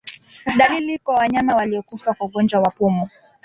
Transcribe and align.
Dalili 0.57 0.97
kwa 0.99 1.15
wanyama 1.15 1.55
waliokufa 1.55 2.13
kwa 2.13 2.27
ugonjwa 2.27 2.59
wa 2.61 2.71
pumu 2.71 3.09